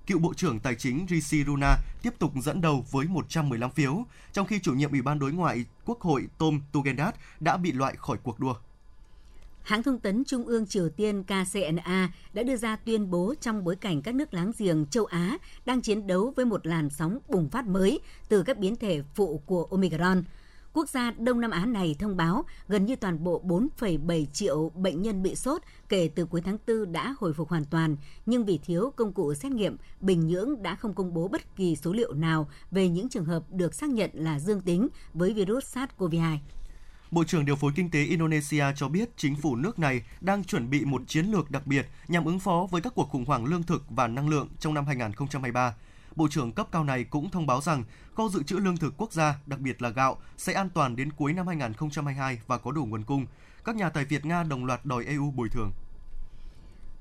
[0.08, 4.48] cựu Bộ trưởng Tài chính Rishi Runa tiếp tục dẫn đầu với 115 phiếu, trong
[4.48, 8.18] khi chủ nhiệm Ủy ban Đối ngoại Quốc hội Tom Tugendhat đã bị loại khỏi
[8.24, 8.56] cuộc đua.
[9.66, 13.76] Hãng thông tấn Trung ương Triều Tiên KCNA đã đưa ra tuyên bố trong bối
[13.76, 17.50] cảnh các nước láng giềng châu Á đang chiến đấu với một làn sóng bùng
[17.50, 18.00] phát mới
[18.30, 20.24] từ các biến thể phụ của Omicron–
[20.76, 25.02] Quốc gia Đông Nam Á này thông báo gần như toàn bộ 4,7 triệu bệnh
[25.02, 28.58] nhân bị sốt kể từ cuối tháng 4 đã hồi phục hoàn toàn, nhưng vì
[28.58, 32.14] thiếu công cụ xét nghiệm, Bình Nhưỡng đã không công bố bất kỳ số liệu
[32.14, 36.38] nào về những trường hợp được xác nhận là dương tính với virus SARS-CoV-2.
[37.16, 40.70] Bộ trưởng điều phối kinh tế Indonesia cho biết chính phủ nước này đang chuẩn
[40.70, 43.64] bị một chiến lược đặc biệt nhằm ứng phó với các cuộc khủng hoảng lương
[43.64, 45.76] thực và năng lượng trong năm 2023.
[46.16, 49.14] Bộ trưởng cấp cao này cũng thông báo rằng kho dự trữ lương thực quốc
[49.14, 52.86] gia, đặc biệt là gạo, sẽ an toàn đến cuối năm 2022 và có đủ
[52.86, 53.26] nguồn cung.
[53.66, 55.72] Các nhà tài Việt Nga đồng loạt đòi EU bồi thường.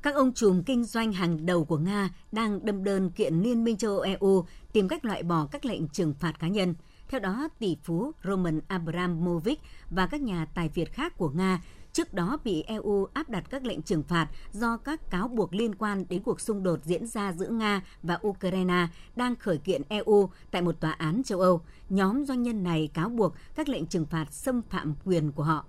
[0.03, 3.77] Các ông trùm kinh doanh hàng đầu của Nga đang đâm đơn kiện Liên minh
[3.77, 6.75] châu Âu EU tìm cách loại bỏ các lệnh trừng phạt cá nhân.
[7.09, 11.61] Theo đó, tỷ phú Roman Abramovich và các nhà tài Việt khác của Nga
[11.93, 15.75] trước đó bị EU áp đặt các lệnh trừng phạt do các cáo buộc liên
[15.75, 20.31] quan đến cuộc xung đột diễn ra giữa Nga và Ukraine đang khởi kiện EU
[20.51, 21.63] tại một tòa án châu Âu.
[21.89, 25.65] Nhóm doanh nhân này cáo buộc các lệnh trừng phạt xâm phạm quyền của họ.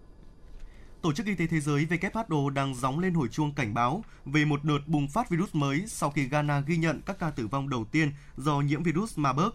[1.02, 4.46] Tổ chức Y tế Thế giới WHO đang gióng lên hồi chuông cảnh báo về
[4.46, 7.70] một đợt bùng phát virus mới sau khi Ghana ghi nhận các ca tử vong
[7.70, 9.54] đầu tiên do nhiễm virus Marburg.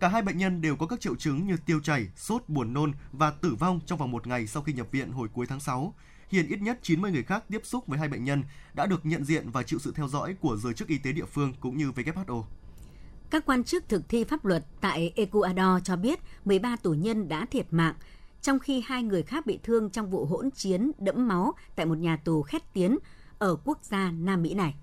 [0.00, 2.92] Cả hai bệnh nhân đều có các triệu chứng như tiêu chảy, sốt, buồn nôn
[3.12, 5.94] và tử vong trong vòng một ngày sau khi nhập viện hồi cuối tháng 6.
[6.28, 8.42] Hiện ít nhất 90 người khác tiếp xúc với hai bệnh nhân
[8.74, 11.24] đã được nhận diện và chịu sự theo dõi của giới chức y tế địa
[11.24, 12.44] phương cũng như WHO.
[13.30, 17.46] Các quan chức thực thi pháp luật tại Ecuador cho biết 13 tù nhân đã
[17.50, 17.94] thiệt mạng,
[18.42, 21.98] trong khi hai người khác bị thương trong vụ hỗn chiến đẫm máu tại một
[21.98, 22.98] nhà tù khét tiếng
[23.38, 24.74] ở quốc gia Nam Mỹ này.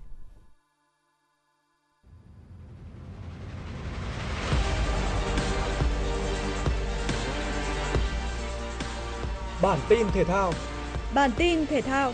[9.62, 10.52] Bản tin thể thao
[11.14, 12.12] Bản tin thể thao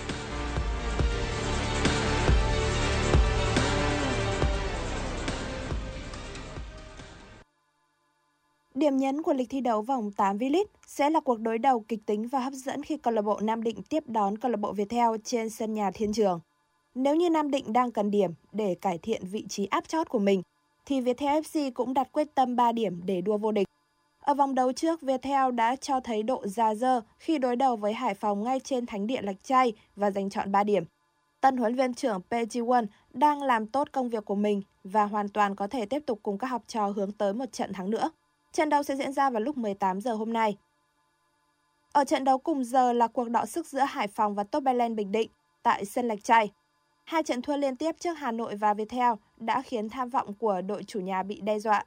[8.75, 12.07] Điểm nhấn của lịch thi đấu vòng 8 V-League sẽ là cuộc đối đầu kịch
[12.07, 14.73] tính và hấp dẫn khi câu lạc bộ Nam Định tiếp đón câu lạc bộ
[14.73, 16.41] Viettel trên sân nhà Thiên Trường.
[16.95, 20.19] Nếu như Nam Định đang cần điểm để cải thiện vị trí áp chót của
[20.19, 20.43] mình,
[20.87, 23.67] thì Viettel FC cũng đặt quyết tâm 3 điểm để đua vô địch.
[24.29, 27.93] Ở vòng đấu trước, Viettel đã cho thấy độ già dơ khi đối đầu với
[27.93, 30.85] Hải Phòng ngay trên thánh địa Lạch Tray và giành chọn 3 điểm.
[31.41, 35.55] Tân huấn viên trưởng PG1 đang làm tốt công việc của mình và hoàn toàn
[35.55, 38.11] có thể tiếp tục cùng các học trò hướng tới một trận thắng nữa.
[38.53, 40.57] Trận đấu sẽ diễn ra vào lúc 18 giờ hôm nay.
[41.93, 44.65] Ở trận đấu cùng giờ là cuộc đọ sức giữa Hải Phòng và Top
[44.97, 45.31] Bình Định
[45.63, 46.51] tại sân Lạch Tray.
[47.05, 50.61] Hai trận thua liên tiếp trước Hà Nội và Viettel đã khiến tham vọng của
[50.61, 51.85] đội chủ nhà bị đe dọa.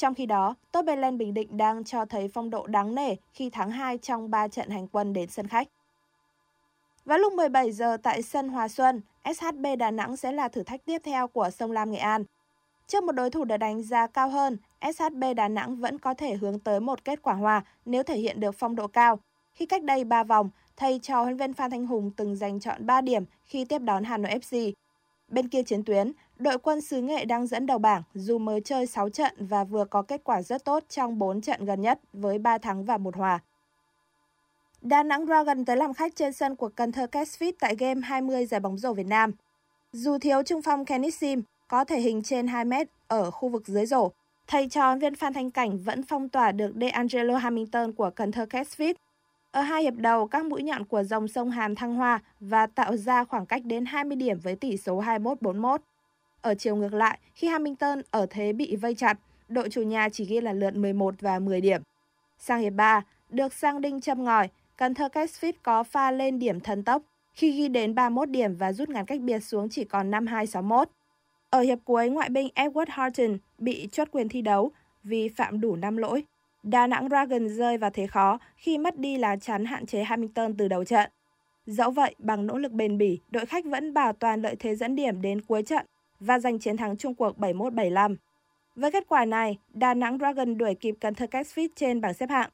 [0.00, 0.84] Trong khi đó, Top
[1.18, 4.70] Bình Định đang cho thấy phong độ đáng nể khi thắng 2 trong 3 trận
[4.70, 5.68] hành quân đến sân khách.
[7.04, 10.84] Vào lúc 17 giờ tại sân Hòa Xuân, SHB Đà Nẵng sẽ là thử thách
[10.84, 12.24] tiếp theo của Sông Lam Nghệ An.
[12.86, 14.56] Trước một đối thủ được đánh giá cao hơn,
[14.94, 18.40] SHB Đà Nẵng vẫn có thể hướng tới một kết quả hòa nếu thể hiện
[18.40, 19.18] được phong độ cao.
[19.52, 22.86] Khi cách đây 3 vòng, thầy trò huấn viên Phan Thanh Hùng từng giành chọn
[22.86, 24.72] 3 điểm khi tiếp đón Hà Nội FC.
[25.28, 28.86] Bên kia chiến tuyến, đội quân xứ Nghệ đang dẫn đầu bảng dù mới chơi
[28.86, 32.38] 6 trận và vừa có kết quả rất tốt trong 4 trận gần nhất với
[32.38, 33.38] 3 thắng và 1 hòa.
[34.82, 38.46] Đà Nẵng Dragon tới làm khách trên sân của Cần Thơ Catfish tại game 20
[38.46, 39.32] giải bóng rổ Việt Nam.
[39.92, 43.68] Dù thiếu trung phong Kenny Sim có thể hình trên 2 mét ở khu vực
[43.68, 44.10] dưới rổ,
[44.46, 48.46] thầy trò viên Phan Thanh Cảnh vẫn phong tỏa được DeAngelo Hamilton của Cần Thơ
[48.50, 48.94] Catfish.
[49.50, 52.96] Ở hai hiệp đầu, các mũi nhọn của dòng sông Hàn thăng hoa và tạo
[52.96, 55.78] ra khoảng cách đến 20 điểm với tỷ số 21-41.
[56.42, 60.24] Ở chiều ngược lại, khi Hamilton ở thế bị vây chặt, đội chủ nhà chỉ
[60.24, 61.82] ghi là lượt 11 và 10 điểm.
[62.38, 66.60] Sang hiệp 3, được sang đinh châm ngòi, Cần Thơ Catfish có pha lên điểm
[66.60, 67.02] thần tốc
[67.34, 70.84] khi ghi đến 31 điểm và rút ngắn cách biệt xuống chỉ còn 5-2-6-1.
[71.50, 74.70] Ở hiệp cuối, ngoại binh Edward harton bị chốt quyền thi đấu
[75.04, 76.24] vì phạm đủ 5 lỗi.
[76.62, 80.56] Đà Nẵng Dragon rơi vào thế khó khi mất đi lá chắn hạn chế Hamilton
[80.56, 81.10] từ đầu trận.
[81.66, 84.96] Dẫu vậy, bằng nỗ lực bền bỉ, đội khách vẫn bảo toàn lợi thế dẫn
[84.96, 85.86] điểm đến cuối trận
[86.20, 88.16] và giành chiến thắng chung cuộc 71-75.
[88.76, 92.30] Với kết quả này, Đà Nẵng Dragon đuổi kịp Cần Thơ Catfish trên bảng xếp
[92.30, 92.50] hạng.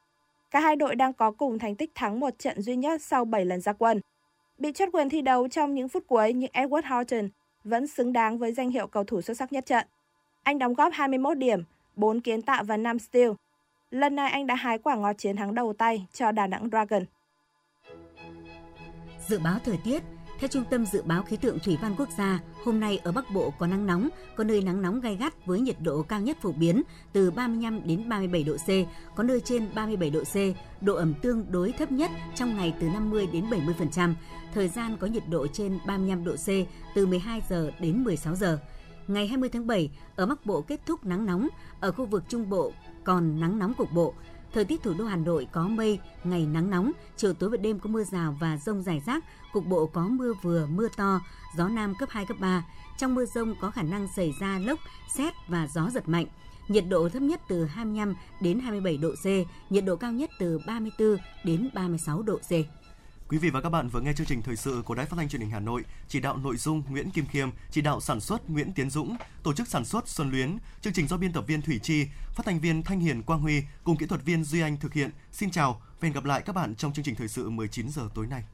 [0.50, 3.44] Cả hai đội đang có cùng thành tích thắng một trận duy nhất sau 7
[3.44, 4.00] lần ra quân.
[4.58, 7.28] Bị chốt quyền thi đấu trong những phút cuối nhưng Edward Horton
[7.64, 9.86] vẫn xứng đáng với danh hiệu cầu thủ xuất sắc nhất trận.
[10.42, 11.64] Anh đóng góp 21 điểm,
[11.96, 13.30] 4 kiến tạo và 5 steal.
[13.90, 17.04] Lần này anh đã hái quả ngọt chiến thắng đầu tay cho Đà Nẵng Dragon.
[19.28, 20.02] Dự báo thời tiết
[20.38, 23.30] theo Trung tâm Dự báo Khí tượng Thủy văn Quốc gia, hôm nay ở Bắc
[23.30, 26.36] Bộ có nắng nóng, có nơi nắng nóng gai gắt với nhiệt độ cao nhất
[26.42, 28.68] phổ biến từ 35 đến 37 độ C,
[29.16, 30.36] có nơi trên 37 độ C,
[30.80, 34.14] độ ẩm tương đối thấp nhất trong ngày từ 50 đến 70%,
[34.54, 36.48] thời gian có nhiệt độ trên 35 độ C
[36.94, 38.58] từ 12 giờ đến 16 giờ.
[39.06, 41.48] Ngày 20 tháng 7, ở Bắc Bộ kết thúc nắng nóng,
[41.80, 42.72] ở khu vực Trung Bộ
[43.04, 44.14] còn nắng nóng cục bộ,
[44.56, 47.78] Thời tiết thủ đô Hà Nội có mây, ngày nắng nóng, chiều tối và đêm
[47.78, 51.20] có mưa rào và rông rải rác, cục bộ có mưa vừa, mưa to,
[51.56, 52.64] gió nam cấp 2, cấp 3.
[52.98, 54.78] Trong mưa rông có khả năng xảy ra lốc,
[55.14, 56.26] xét và gió giật mạnh.
[56.68, 59.26] Nhiệt độ thấp nhất từ 25 đến 27 độ C,
[59.72, 62.52] nhiệt độ cao nhất từ 34 đến 36 độ C.
[63.28, 65.28] Quý vị và các bạn vừa nghe chương trình thời sự của Đài Phát thanh
[65.28, 68.50] Truyền hình Hà Nội, chỉ đạo nội dung Nguyễn Kim Khiêm, chỉ đạo sản xuất
[68.50, 71.62] Nguyễn Tiến Dũng, tổ chức sản xuất Xuân Luyến, chương trình do biên tập viên
[71.62, 74.76] Thủy Chi, phát thanh viên Thanh Hiền Quang Huy cùng kỹ thuật viên Duy Anh
[74.76, 75.10] thực hiện.
[75.32, 78.08] Xin chào và hẹn gặp lại các bạn trong chương trình thời sự 19 giờ
[78.14, 78.44] tối nay.